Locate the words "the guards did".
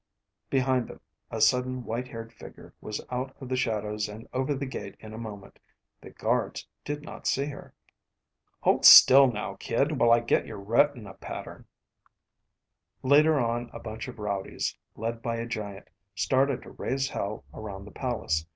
6.01-7.03